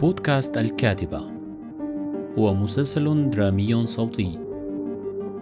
[0.00, 1.20] بودكاست الكاتبة.
[2.38, 4.38] هو مسلسل درامي صوتي.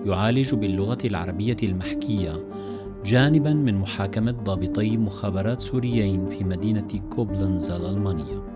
[0.06, 2.32] يعالج باللغة العربية المحكية
[3.04, 8.55] جانبا من محاكمة ضابطي مخابرات سوريين في مدينة كوبلنز الألمانية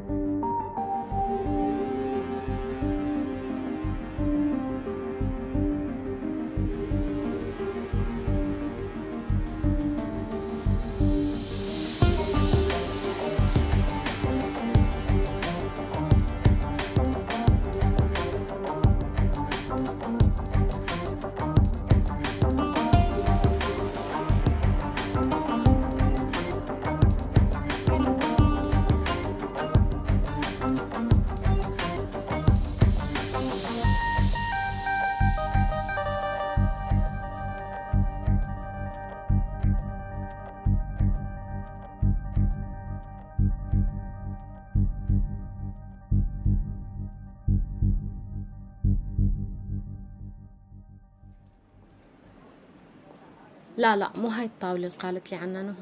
[53.76, 55.74] لا لا مو هاي الطاولة اللي قالت لي عنها نهى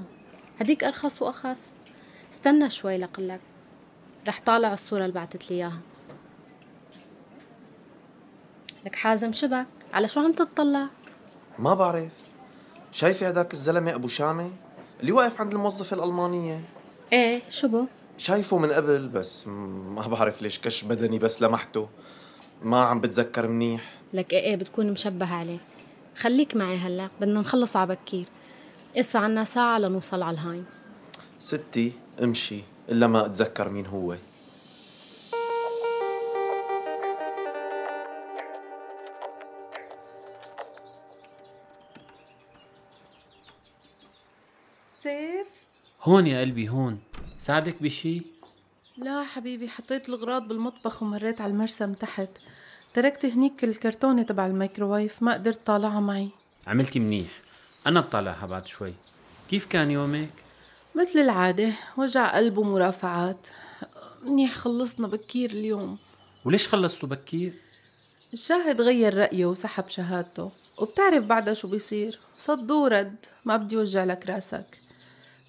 [0.61, 1.59] هديك أرخص وأخف.
[2.33, 3.41] استنى شوي لقلك
[4.29, 5.81] رح طالع الصورة اللي بعتت لي إياها.
[8.87, 10.89] لك حازم شبك على شو عم تطلع؟
[11.59, 12.13] ما بعرف.
[12.93, 14.51] شايفة هداك الزلمة أبو شامة
[15.01, 16.61] اللي واقف عند الموظفة الألمانية.
[17.49, 17.87] شو بو؟
[18.19, 21.89] شايفه من قبل بس ما بعرف ليش كش بدني بس لمحته.
[22.63, 23.85] ما عم بتذكر منيح.
[24.13, 25.59] لك إيه إيه بتكون مشبه عليه.
[26.19, 28.27] خليك معي هلا بدنا نخلص على بكير.
[28.97, 30.67] إسا عنا ساعة لنوصل على الهايم.
[31.39, 34.17] ستي امشي إلا ما أتذكر مين هو.
[45.03, 45.47] سيف؟
[46.03, 47.01] هون يا قلبي هون.
[47.39, 48.23] ساعدك بشي؟
[48.97, 52.29] لا حبيبي حطيت الغراض بالمطبخ ومريت على المرسم تحت.
[52.99, 56.29] تركت هنيك الكرتونة تبع الميكروويف ما قدرت طالعها معي.
[56.67, 57.29] عملتي منيح.
[57.87, 58.95] أنا بطلعها بعد شوي.
[59.51, 60.31] كيف كان يومك؟
[60.95, 63.47] مثل العادة وجع قلب ومرافعات.
[64.23, 65.99] منيح خلصنا بكير اليوم.
[66.45, 67.53] وليش خلصتوا بكير؟
[68.33, 70.51] الشاهد غير رأيه وسحب شهادته.
[70.79, 73.17] وبتعرف بعدها شو بيصير؟ صد ورد.
[73.45, 74.79] ما بدي وجع لك راسك.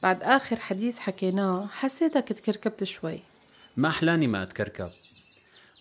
[0.04, 3.24] بعد آخر حديث حكيناه حسيتك تكركبت شوي.
[3.78, 4.90] ما أحلاني ما أتكركب.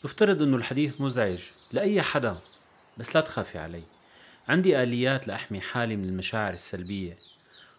[0.04, 1.42] بفترض إنه الحديث مزعج
[1.72, 2.36] لأي حدا
[2.98, 3.82] بس لا تخافي علي.
[4.48, 7.16] عندي آليات لأحمي حالي من المشاعر السلبية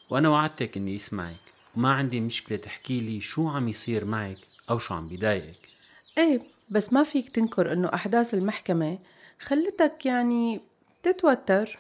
[0.10, 1.36] وأنا وعدتك إني أسمعك
[1.76, 4.38] وما عندي مشكلة تحكي لي شو عم يصير معك
[4.70, 5.70] أو شو عم بيضايقك.
[6.18, 9.00] إيه بس ما فيك تنكر إنه أحداث المحكمة
[9.40, 10.62] خلتك يعني
[11.04, 11.80] تتوتر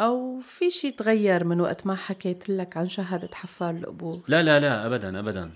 [0.00, 4.22] أو في شي تغير من وقت ما حكيت لك عن شهادة حفار القبور.
[4.28, 5.50] لا لا لا أبدا أبدا.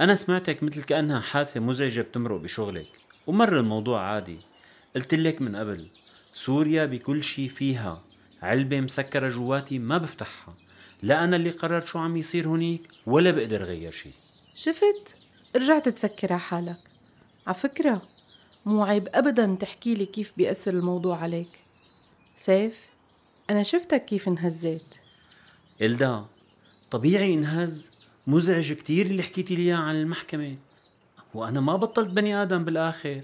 [0.00, 3.01] أنا سمعتك مثل كأنها حادثة مزعجة بتمرق بشغلك.
[3.26, 4.38] ومر الموضوع عادي.
[4.96, 5.86] قلت لك من قبل
[6.32, 8.02] سوريا بكل شي فيها.
[8.42, 10.54] علبة مسكرة جواتي ما بفتحها.
[11.02, 14.10] لا أنا اللي قررت شو عم يصير هنيك ولا بقدر غير شي.
[14.54, 15.14] شفت؟
[15.56, 16.80] رجعت تسكر على حالك.
[17.46, 18.02] على فكرة
[18.66, 21.48] مو عيب أبدا تحكي لي كيف بيأثر الموضوع عليك.
[22.34, 22.88] سيف
[23.50, 24.94] أنا شفتك كيف انهزيت.
[25.80, 26.24] إلدا
[26.90, 27.90] طبيعي انهز.
[28.26, 30.56] مزعج كتير اللي حكيتي لي عن المحكمة.
[31.34, 33.20] وأنا ما بطلت بني آدم بالآخر.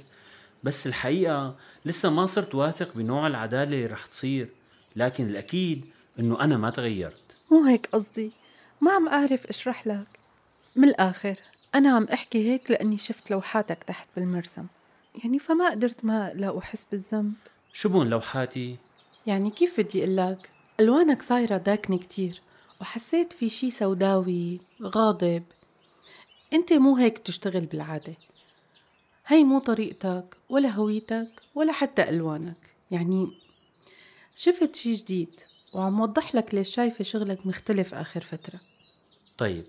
[0.65, 4.49] بس الحقيقة لسه ما صرت واثق بنوع العدالة اللي رح تصير.
[4.97, 5.85] لكن الأكيد
[6.19, 7.23] إنه أنا ما تغيرت.
[7.53, 8.33] مو هيك قصدي؟
[8.81, 10.07] ما عم أعرف أشرح لك.
[10.77, 11.37] من الآخر
[11.75, 14.67] أنا عم أحكي هيك لأني شفت لوحاتك تحت بالمرسم.
[15.25, 17.33] يعني فما قدرت ما لا أحس بالذنب.
[17.73, 18.77] شو بون لوحاتي؟
[19.27, 22.41] يعني كيف بدي أقول لك؟ ألوانك صايرة داكنة كتير
[22.81, 25.43] وحسيت في شي سوداوي غاضب.
[26.53, 28.15] أنت مو هيك بتشتغل بالعادة.
[29.27, 32.71] هي مو طريقتك ولا هويتك ولا حتى ألوانك.
[32.91, 33.29] يعني
[34.37, 35.41] شفت شي جديد
[35.73, 38.61] وعم وضح لك ليش شايفة شغلك مختلف آخر فترة.
[39.39, 39.65] طيب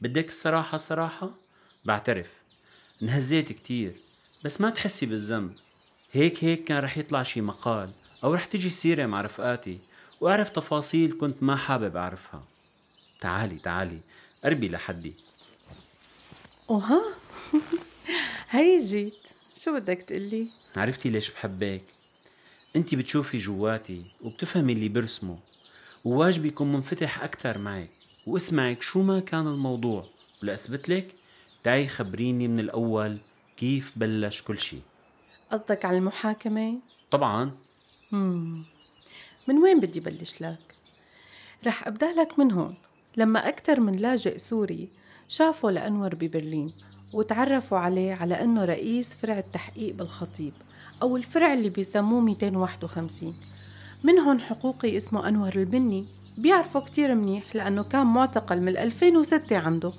[0.00, 1.30] بدك الصراحة صراحة
[1.84, 2.38] بعترف
[3.02, 3.96] انهزيت كتير
[4.44, 5.54] بس ما تحسي بالذنب.
[6.12, 7.90] هيك هيك كان رح يطلع شي مقال
[8.24, 9.78] أو رح تجي سيرة مع رفقاتي
[10.20, 12.44] وأعرف تفاصيل كنت ما حابب أعرفها.
[13.20, 14.00] تعالي تعالي
[14.44, 15.14] قربي لحدي.
[16.68, 17.02] وها
[18.50, 21.82] هي جيت شو بدك تقلي؟ عرفتي ليش بحبك؟
[22.76, 25.38] انت بتشوفي جواتي وبتفهمي اللي برسمه
[26.04, 27.90] وواجبي يكون منفتح أكثر معك
[28.26, 30.06] واسمعك شو ما كان الموضوع
[30.42, 31.14] ولأثبت لك
[31.64, 33.18] تعي خبريني من الأول
[33.56, 34.80] كيف بلش كل شيء
[35.52, 36.78] قصدك على المحاكمة؟
[37.10, 37.50] طبعا
[38.12, 38.64] مم.
[39.48, 40.74] من وين بدي بلش لك؟
[41.66, 42.74] رح أبدأ لك من هون
[43.16, 44.88] لما أكثر من لاجئ سوري
[45.32, 46.72] شافوا لأنور ببرلين
[47.12, 50.52] وتعرفوا عليه على أنه رئيس فرع التحقيق بالخطيب
[51.02, 53.34] أو الفرع اللي بيسموه 251
[54.04, 56.06] منهم حقوقي اسمه أنور البني
[56.38, 59.92] بيعرفوا كتير منيح لأنه كان معتقل من 2006 عنده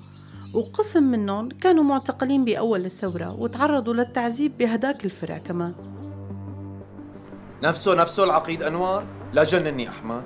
[0.54, 5.74] وقسم منهم كانوا معتقلين بأول الثورة وتعرضوا للتعذيب بهداك الفرع كمان
[7.62, 10.24] نفسه نفسه العقيد أنور لا جنني أحمد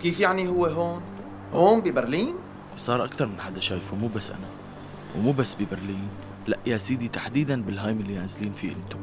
[0.00, 1.02] كيف يعني هو هون؟
[1.52, 4.48] هون ببرلين؟ صار أكثر من حدا شايفه مو بس أنا.
[5.16, 6.08] ومو بس ببرلين.
[6.46, 8.98] لا يا سيدي تحديدا بالهايم اللي نازلين فيه انتو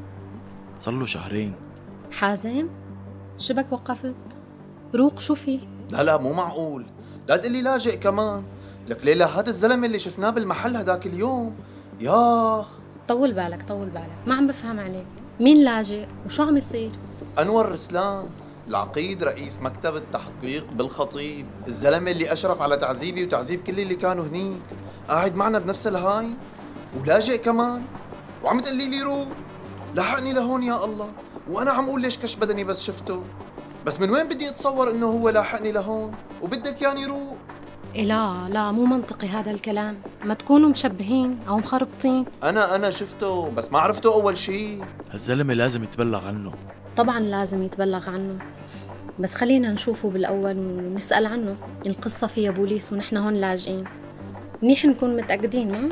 [0.80, 1.54] صار له شهرين.
[2.12, 2.68] حازم
[3.38, 4.16] شبك وقفت؟
[4.96, 5.60] روق شو في؟
[5.90, 6.86] لا لا مو معقول.
[7.28, 8.44] لا تقلي لاجئ كمان.
[8.88, 11.56] لك ليلى هذا الزلمة اللي شفناه بالمحل هداك اليوم.
[12.02, 12.68] ياخ
[13.08, 14.18] طول بالك طول بالك.
[14.28, 15.08] ما عم بفهم عليك.
[15.40, 16.92] مين لاجئ؟ وشو عم يصير؟
[17.40, 18.26] أنور رسلان.
[18.68, 24.62] العقيد رئيس مكتب التحقيق بالخطيب الزلمة اللي أشرف على تعذيبي وتعذيب كل اللي كانوا هنيك.
[25.08, 26.28] قاعد معنا بنفس الهاي
[27.00, 27.84] ولاجئ كمان.
[28.44, 29.28] وعم تقلي لي روح.
[29.96, 31.12] لحقني لهون يا الله.
[31.50, 33.24] وأنا عم أقول ليش كش بدني بس شفته.
[33.86, 36.12] بس من وين بدي أتصور إنه هو لاحقني لهون؟
[36.42, 37.38] وبدك ياني روح.
[37.96, 39.98] إيه لا لا مو منطقي هذا الكلام.
[40.26, 42.26] ما تكونوا مشبهين أو مخربطين.
[42.44, 44.86] أنا أنا شفته بس ما عرفته أول شيء.
[45.12, 46.54] هالزلمة لازم يتبلغ عنه.
[46.98, 48.40] طبعا لازم يتبلغ عنه.
[49.20, 51.56] بس خلينا نشوفه بالأول ونسأل عنه.
[51.86, 53.84] القصة فيها بوليس ونحن هون لاجئين.
[54.64, 55.90] منيح نكون متأكدين ما؟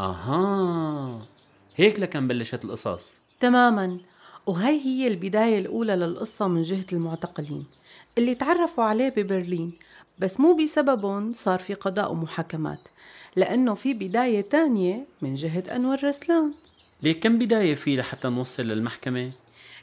[0.00, 1.18] أها.
[1.76, 3.98] هيك لكن بلشت القصص؟ تماما.
[4.46, 7.66] وهي هي البداية الأولى للقصة من جهة المعتقلين
[8.18, 9.72] اللي تعرفوا عليه ببرلين.
[10.22, 12.88] بس مو بسببهم صار في قضاء ومحاكمات
[13.36, 16.52] لأنه في بداية تانية من جهة أنور رسلان.
[17.02, 19.30] ليه كم بداية في لحتى نوصل للمحكمة؟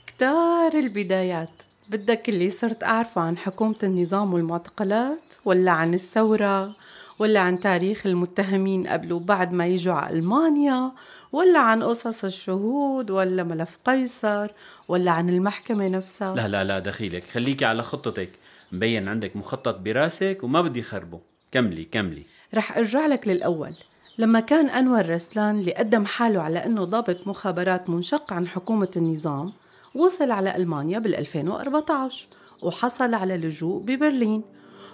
[0.08, 1.50] كتار البدايات.
[1.90, 6.76] بدك اللي صرت أعرفه عن حكومة النظام والمعتقلات ولا عن الثورة
[7.20, 10.92] ولا عن تاريخ المتهمين قبل وبعد ما يجوا على ألمانيا
[11.32, 14.48] ولا عن قصص الشهود ولا ملف قيصر
[14.88, 16.36] ولا عن المحكمة نفسها.
[16.36, 17.24] لا لا لا دخيلك.
[17.24, 18.30] خليكي على خطتك.
[18.72, 21.20] مبين عندك مخطط براسك وما بدي خربه
[21.52, 22.24] كملي كملي.
[22.54, 23.74] رح أرجع لك للأول.
[24.18, 29.54] لما كان أنور رسلان اللي قدم حاله على أنه ضابط مخابرات منشق عن حكومة النظام
[29.96, 32.28] وصل على ألمانيا بال 2014
[32.62, 34.44] وحصل على لجوء ببرلين.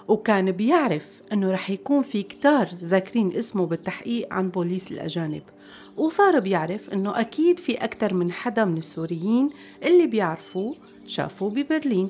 [0.07, 5.41] وكان بيعرف أنه رح يكون في كتار ذاكرين اسمه بالتحقيق عن بوليس الأجانب.
[5.97, 9.49] وصار بيعرف أنه أكيد في أكثر من حدا من السوريين
[9.83, 10.75] اللي بيعرفوه
[11.05, 12.09] شافوه ببرلين.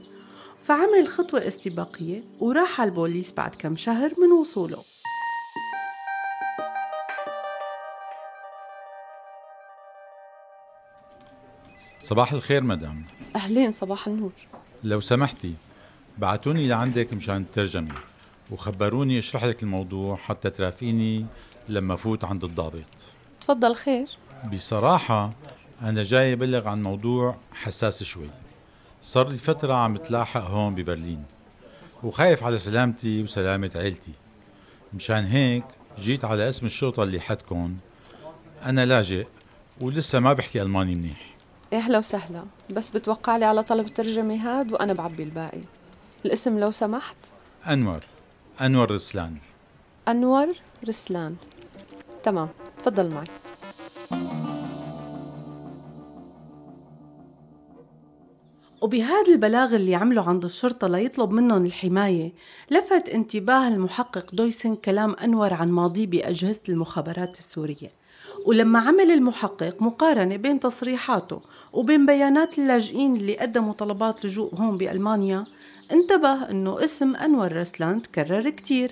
[0.65, 4.83] فعمل خطوة استباقية وراح على البوليس بعد كم شهر من وصوله.
[11.99, 13.05] صباح الخير مدام.
[13.35, 14.31] أهلين صباح النور.
[14.83, 15.53] لو سمحتي
[16.17, 17.95] بعتوني لعندك مشان الترجمة
[18.51, 21.25] وخبروني اشرح لك الموضوع حتى ترافقيني
[21.69, 23.13] لما فوت عند الضابط.
[23.41, 24.07] تفضل خير.
[24.53, 25.33] بصراحة
[25.81, 28.29] أنا جاي أبلغ عن موضوع حساس شوي.
[29.05, 31.23] صار لي فترة عم تلاحق هون ببرلين
[32.03, 34.11] وخايف على سلامتي وسلامة عيلتي.
[34.93, 35.63] مشان هيك
[35.99, 37.75] جيت على اسم الشرطة اللي حدكن.
[38.65, 39.27] أنا لاجئ
[39.81, 41.35] ولسه ما بحكي ألماني منيح.
[41.73, 42.43] أهلا وسهلا.
[42.69, 45.61] بس بتوقع لي على طلب الترجمة هاد وأنا بعبي الباقي.
[46.25, 47.17] الاسم لو سمحت؟
[47.67, 48.03] أنور.
[48.61, 49.37] أنور رسلان.
[50.07, 50.47] أنور
[50.87, 51.35] رسلان.
[52.23, 52.49] تمام
[52.83, 53.27] تفضل معي.
[58.81, 62.31] وبهذا البلاغ اللي عمله عند الشرطة ليطلب منهم الحماية
[62.71, 67.89] لفت انتباه المحقق دويسن كلام أنور عن ماضيه بأجهزة المخابرات السورية.
[68.45, 71.41] ولما عمل المحقق مقارنة بين تصريحاته
[71.73, 75.45] وبين بيانات اللاجئين اللي قدموا طلبات لجوء هون بألمانيا
[75.91, 78.91] انتبه أنه اسم أنور رسلان تكرر كتير.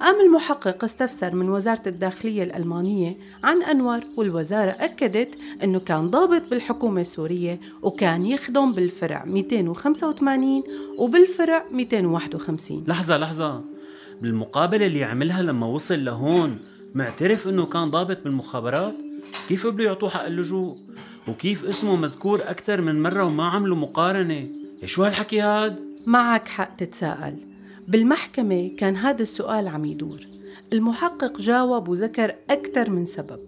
[0.00, 7.00] قام المحقق استفسر من وزارة الداخلية الألمانية عن أنور والوزارة أكدت أنه كان ضابط بالحكومة
[7.00, 10.62] السورية وكان يخدم بالفرع 285
[10.98, 13.64] وبالفرع 251 لحظة لحظة.
[14.22, 16.58] بالمقابلة اللي عملها لما وصل لهون
[16.94, 18.94] معترف إنه كان ضابط بالمخابرات؟
[19.48, 20.76] كيف قبلوا يعطوه حق اللجوء؟
[21.28, 24.48] وكيف اسمه مذكور أكثر من مرة وما عملوا مقارنة؟
[24.84, 27.49] شو هالحكي هاد؟ معك حق تتساءل.
[27.88, 30.20] بالمحكمة كان هذا السؤال عم يدور.
[30.72, 33.40] المحقق جاوب وذكر أكثر من سبب.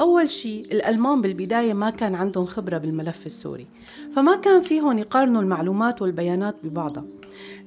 [0.00, 3.66] أول شيء الألمان بالبداية ما كان عندهم خبرة بالملف السوري
[4.16, 7.04] فما كان فيهم يقارنوا المعلومات والبيانات ببعضها.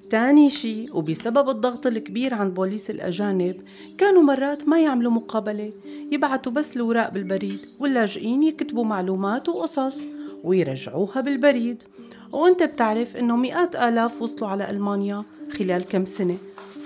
[0.10, 3.56] تاني شيء وبسبب الضغط الكبير عن بوليس الأجانب
[3.98, 5.72] كانوا مرات ما يعملوا مقابلة
[6.12, 9.98] يبعتوا بس الأوراق بالبريد واللاجئين يكتبوا معلومات وقصص
[10.44, 11.84] ويرجعوها بالبريد.
[12.32, 16.38] وأنت بتعرف إنه مئات آلاف وصلوا على ألمانيا خلال كم سنة؟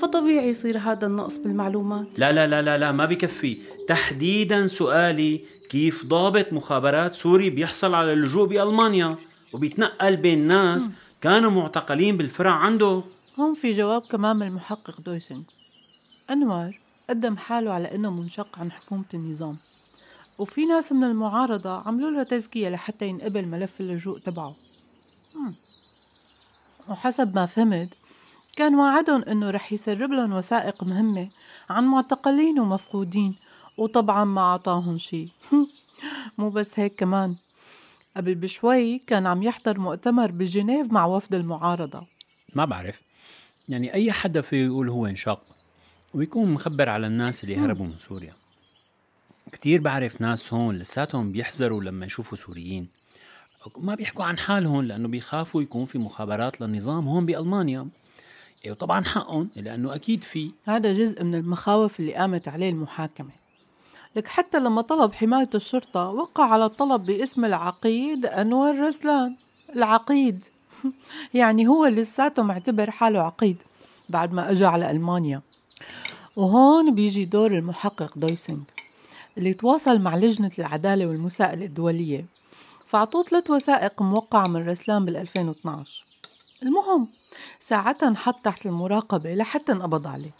[0.01, 2.19] فطبيعي يصير هذا النقص بالمعلومات.
[2.19, 3.57] لا لا لا لا لا ما بكفي.
[3.87, 9.15] تحديدا سؤالي كيف ضابط مخابرات سوري بيحصل على اللجوء بألمانيا؟
[9.53, 10.91] وبيتنقل بين ناس
[11.21, 13.03] كانوا معتقلين بالفرع عنده.
[13.39, 15.43] هون في جواب كمان من المحقق دويسنج
[16.29, 16.71] أنور
[17.09, 19.57] قدم حاله على إنه منشق عن حكومة النظام.
[20.39, 24.55] وفي ناس من المعارضة عملوا له تزكية لحتى ينقبل ملف اللجوء تبعه.
[25.35, 25.53] مم.
[26.89, 27.89] وحسب ما فهمت
[28.55, 31.29] كان وعدهم إنه رح يسرب لهم وثائق مهمة
[31.69, 33.35] عن معتقلين ومفقودين
[33.77, 35.27] وطبعا ما عطاهم شي
[36.37, 37.35] مو بس هيك كمان.
[38.17, 42.07] قبل بشوي كان عم يحضر مؤتمر بجنيف مع وفد المعارضة.
[42.55, 43.01] ما بعرف.
[43.69, 45.43] يعني أي حدا فيه يقول هو انشق
[46.13, 48.33] ويكون مخبر على الناس اللي هربوا من سوريا.
[49.51, 52.87] كتير بعرف ناس هون لساتهم بيحذروا لما يشوفوا سوريين.
[53.77, 57.87] ما بيحكوا عن حالهم لأنه بيخافوا يكون في مخابرات للنظام هون بألمانيا.
[58.69, 60.51] وطبعا حقهم لأنه أكيد في.
[60.65, 63.29] هذا جزء من المخاوف اللي قامت عليه المحاكمة.
[64.15, 69.35] لك حتى لما طلب حماية الشرطة وقع على الطلب باسم العقيد أنور رسلان
[69.75, 70.45] العقيد.
[71.33, 73.57] يعني هو لساته معتبر حاله عقيد
[74.09, 75.41] بعد ما أجا على ألمانيا.
[76.35, 78.61] وهون بيجي دور المحقق دويسنج
[79.37, 82.25] اللي تواصل مع لجنة العدالة والمساءلة الدولية.
[82.85, 86.10] فعطوه ثلاث وثائق موقعة من رسلان بال 2012
[86.63, 87.07] المهم
[87.59, 90.31] ساعتها انحط تحت المراقبة لحتى انقبض عليه.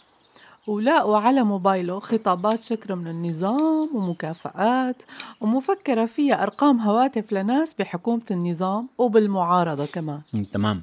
[0.66, 5.02] ولاقوا على موبايله خطابات شكر من النظام ومكافآت
[5.40, 10.20] ومفكرة فيها أرقام هواتف لناس بحكومة النظام وبالمعارضة كمان.
[10.52, 10.82] تمام.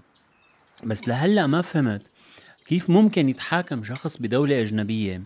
[0.84, 2.02] بس لهلأ ما فهمت
[2.66, 5.22] كيف ممكن يتحاكم شخص بدولة أجنبية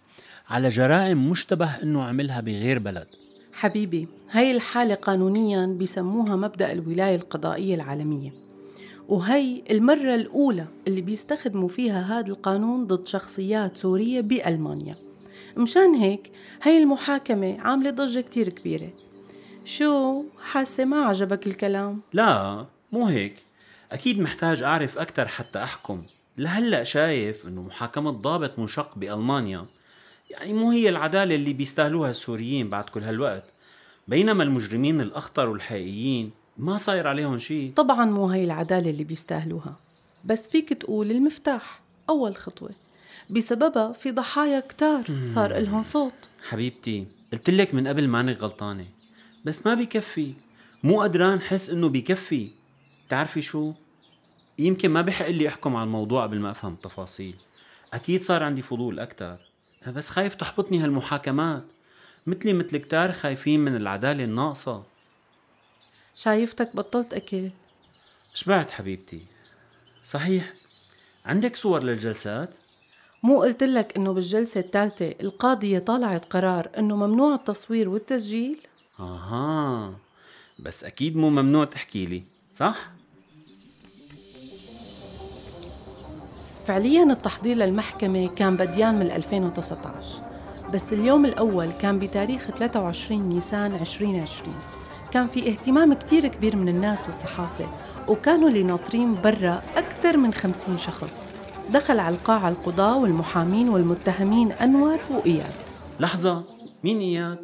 [0.50, 3.08] على جرائم مشتبه أنه عملها بغير بلد؟
[3.53, 8.42] حبيبي هاي الحالة قانونيا بيسموها مبدأ الولاية القضائية العالمية.
[9.10, 14.95] وهي المرة الأولى اللي بيستخدموا فيها هذا القانون ضد شخصيات سورية بألمانيا.
[15.57, 16.31] مشان هيك
[16.62, 18.89] هاي المحاكمة عاملة ضجة كتير كبيرة.
[19.65, 23.36] شو حاسة؟ ما عجبك الكلام؟ لا مو هيك.
[23.91, 26.03] أكيد محتاج أعرف أكثر حتى أحكم.
[26.38, 29.65] لهلأ شايف أنه محاكمة ضابط منشق بألمانيا.
[30.29, 33.43] يعني مو هي العدالة اللي بيستاهلوها السوريين بعد كل هالوقت.
[34.07, 39.75] بينما المجرمين الأخطر والحقيقيين ما صاير عليهم شيء طبعا مو هي العدالة اللي بيستاهلوها.
[40.25, 42.69] بس فيك تقول المفتاح أول خطوة.
[43.29, 46.13] بسببها في ضحايا كتار صار لهم صوت.
[46.50, 48.86] حبيبتي قلت لك من قبل مانك غلطانة.
[49.45, 50.33] بس ما بيكفي
[50.83, 52.48] مو قدران حس إنه بيكفي
[53.10, 53.74] تعرفي شو؟
[54.60, 57.36] يمكن ما بحق لي أحكم على الموضوع قبل ما أفهم التفاصيل.
[57.93, 59.38] أكيد صار عندي فضول أكثر
[59.88, 61.63] بس خايف تحبطني هالمحاكمات.
[62.27, 64.92] مثلي مثل كتار خايفين من العدالة الناقصة.
[66.15, 67.50] شايفتك بطلت أكل
[68.34, 69.22] شبعت حبيبتي
[70.05, 70.53] صحيح
[71.25, 72.50] عندك صور للجلسات؟
[73.24, 78.58] مو قلت لك إنه بالجلسة الثالثة القاضية طالعت قرار إنه ممنوع التصوير والتسجيل؟
[79.00, 79.93] أها
[80.60, 82.89] بس أكيد مو ممنوع تحكي لي، صح؟
[86.65, 90.22] فعليا التحضير للمحكمة كان بديان من 2019
[90.74, 94.55] بس اليوم الأول كان بتاريخ 23 نيسان 2020
[95.13, 97.70] كان في اهتمام كتير كبير من الناس والصحافة
[98.08, 101.29] وكانوا اللي ناطرين برا أكثر من 50 شخص.
[101.70, 105.53] دخل على القاعة القضاة والمحامين والمتهمين أنور وإياد.
[106.00, 106.43] لحظة
[106.84, 107.38] مين إياد؟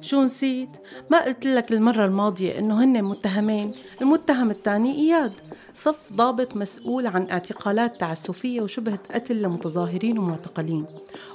[0.00, 0.68] شو نسيت؟
[1.10, 3.72] ما قلت لك المرة الماضية إنه هن متهمين
[4.02, 5.32] المتهم الثاني إياد.
[5.74, 10.86] صف ضابط مسؤول عن اعتقالات تعسفية وشبهة قتل لمتظاهرين ومعتقلين.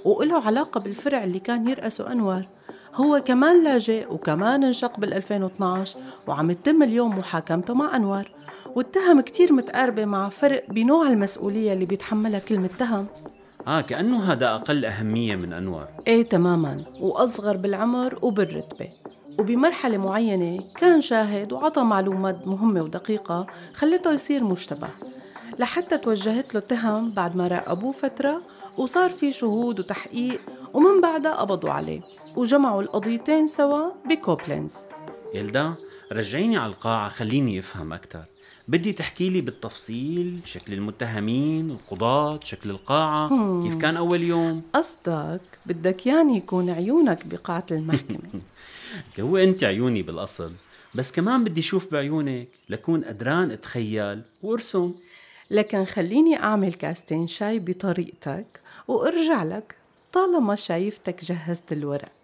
[0.05, 2.41] وله علاقة بالفرع اللي كان يرأسه أنور
[2.95, 8.31] هو كمان لاجئ وكمان انشق بال 2012 وعم يتم اليوم محاكمته مع أنور.
[8.75, 13.07] والتهم كتير متقاربة مع فرق بنوع المسؤولية اللي بيتحملها كل متهم.
[13.67, 15.85] آه كأنه هذا أقل أهمية من أنور.
[16.07, 16.85] إيه تماما.
[16.99, 18.89] وأصغر بالعمر وبالرتبة.
[19.39, 24.87] وبمرحلة معينة كان شاهد وعطى معلومات مهمة ودقيقة خلته يصير مشتبه.
[25.59, 28.41] لحتى توجهت له تهم بعد ما راقبوه فترة
[28.77, 30.41] وصار في شهود وتحقيق
[30.73, 32.01] ومن بعدها قبضوا عليه.
[32.35, 34.73] وجمعوا القضيتين سوا بكوبلينز.
[35.33, 35.73] يلدا
[36.11, 38.23] رجعيني على القاعة خليني أفهم أكثر
[38.67, 43.27] بدي تحكي لي بالتفصيل شكل المتهمين القضاة شكل القاعة.
[43.27, 43.69] هم.
[43.69, 48.41] كيف كان أول يوم؟ قصدك بدك يعني يكون عيونك بقاعة المحكمة.
[49.19, 50.51] هو أنت عيوني بالأصل
[50.95, 54.93] بس كمان بدي شوف بعيونك لكون قدران أتخيل وأرسم.
[55.51, 59.75] لكن خليني أعمل كاستين شاي بطريقتك وأرجع لك
[60.13, 62.22] طالما شايفتك جهزت الورق.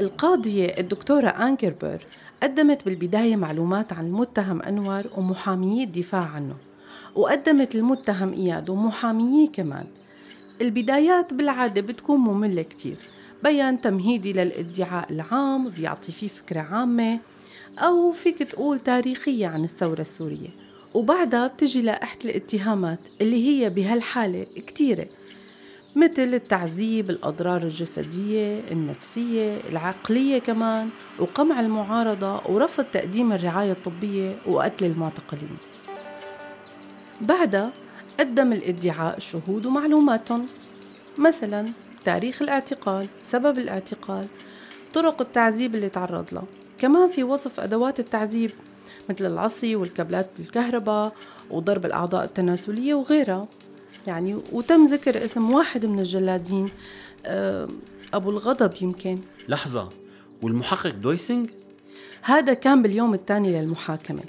[0.00, 2.02] القاضية الدكتورة أنكربر
[2.42, 6.54] قدمت بالبداية معلومات عن المتهم أنور ومحاميي الدفاع عنه
[7.14, 9.86] وقدمت المتهم إياد ومحامييه كمان.
[10.60, 12.96] البدايات بالعادة بتكون مملة كتير
[13.42, 17.18] بيان تمهيدي للادعاء العام بيعطي فيه فكرة عامة.
[17.78, 20.48] أو فيك تقول تاريخية عن الثورة السورية.
[20.94, 25.06] وبعدها بتجي لائحة الاتهامات اللي هي بهالحالة كتيرة
[25.96, 30.88] مثل التعذيب الأضرار الجسدية النفسية العقلية كمان
[31.18, 35.56] وقمع المعارضة ورفض تقديم الرعاية الطبية وقتل المعتقلين.
[37.20, 37.72] بعدها
[38.20, 40.46] قدم الادعاء شهود ومعلوماتهم.
[41.18, 41.68] مثلا
[42.04, 44.26] تاريخ الاعتقال سبب الاعتقال
[44.94, 46.42] طرق التعذيب اللي تعرض له
[46.82, 48.50] كمان في وصف أدوات التعذيب
[49.10, 51.12] مثل العصي والكابلات بالكهرباء
[51.50, 53.48] وضرب الأعضاء التناسلية وغيرها.
[54.06, 56.68] يعني وتم ذكر اسم واحد من الجلادين
[57.26, 57.68] آه،
[58.14, 59.18] أبو الغضب يمكن.
[59.48, 59.88] لحظة
[60.42, 61.50] والمحقق دويسنج؟
[62.22, 64.22] هذا كان باليوم الثاني للمحاكمة.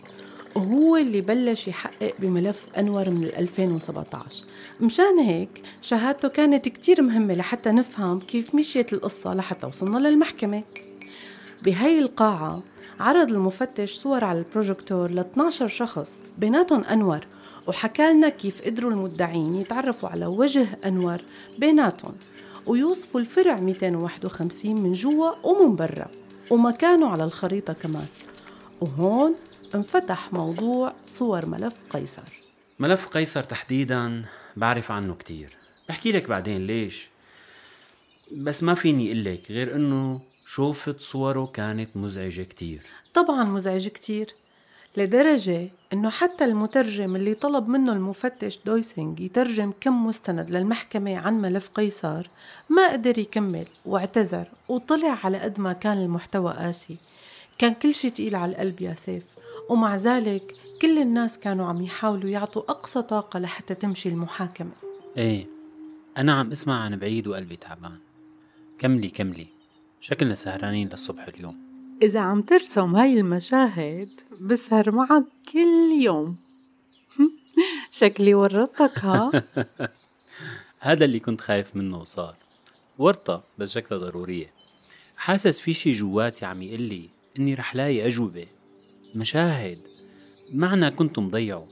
[0.56, 4.46] وهو اللي بلش يحقق بملف أنور من 2017
[4.82, 10.64] مشان هيك شهادته كانت كتير مهمة لحتى نفهم كيف مشيت القصة لحتى وصلنا للمحكمة.
[11.66, 12.64] بهي القاعة
[13.00, 17.20] عرض المفتش صور على البروجيكتور ل 12 شخص بيناتهم أنور.
[17.68, 21.22] وحكى لنا كيف قدروا المدعين يتعرفوا على وجه أنور
[21.58, 22.16] بيناتهم.
[22.66, 26.08] ويوصفوا الفرع 251 من جوا ومن برا.
[26.50, 28.08] ومكانه على الخريطة كمان.
[28.82, 29.36] وهون
[29.76, 32.42] انفتح موضوع صور ملف قيصر.
[32.80, 34.26] ملف قيصر تحديدا
[34.58, 35.56] بعرف عنه كتير.
[35.90, 37.10] بحكي لك بعدين ليش.
[38.32, 42.82] بس ما فيني أقول لك غير إنه شوفت صوره كانت مزعجة كتير.
[43.14, 44.36] طبعا مزعج كتير
[44.98, 51.70] لدرجة إنه حتى المترجم اللي طلب منه المفتش دويسنج يترجم كم مستند للمحكمة عن ملف
[51.70, 52.28] قيصر
[52.70, 56.98] ما قدر يكمل واعتذر وطلع على قد ما كان المحتوى قاسي.
[57.58, 59.24] كان كل شي تقيل على القلب يا سيف
[59.70, 64.72] ومع ذلك كل الناس كانوا عم يحاولوا يعطوا أقصى طاقة لحتى تمشي المحاكمة.
[65.18, 65.48] إيه
[66.18, 67.98] أنا عم أسمع عن بعيد وقلبي تعبان.
[68.80, 69.48] كملي كملي.
[70.04, 71.58] شكلنا سهرانين للصبح اليوم.
[72.02, 74.10] إذا عم ترسم هاي المشاهد
[74.42, 76.38] بسهر معك كل يوم.
[77.92, 79.32] شكلي ورطتك ها؟
[80.80, 82.36] هذا اللي كنت خايف منه وصار.
[82.98, 84.54] ورطة بس شكلها ضرورية.
[85.18, 88.48] حاسس في شي جواتي عم يقلي إني رح لاقي أجوبة.
[89.16, 89.80] مشاهد
[90.52, 91.68] معنى كنت مضيعة.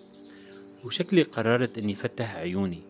[0.86, 2.82] وشكلي قررت إني فتح عيوني.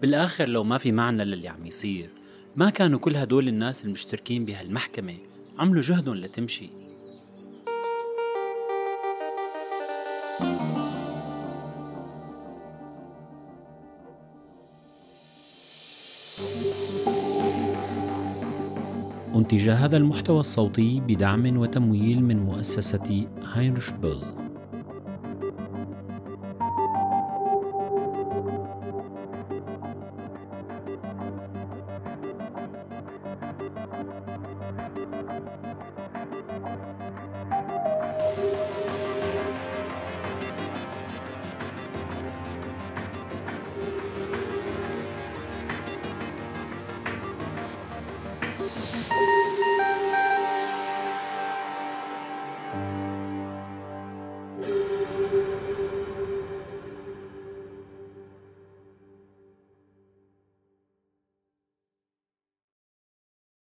[0.00, 2.10] بالآخر لو ما في معنى للي عم يصير.
[2.56, 5.14] ما كانوا كل هدول الناس المشتركين بهالمحكمة.
[5.58, 6.70] عملوا جهدهم لتمشي.
[19.34, 24.45] أنتج هذا المحتوى الصوتي بدعم وتمويل من مؤسسة هاينرش بيل.